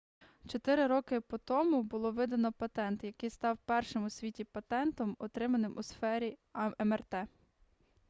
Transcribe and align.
чотири 0.47 0.87
роки 0.87 1.21
по 1.21 1.37
тому 1.37 1.83
було 1.83 2.11
видано 2.11 2.51
патент 2.53 3.03
який 3.03 3.29
став 3.29 3.57
першим 3.65 4.03
у 4.05 4.09
світі 4.09 4.43
патентом 4.43 5.15
отриманим 5.19 5.77
у 5.77 5.83
сфері 5.83 6.37
мрт 6.79 7.13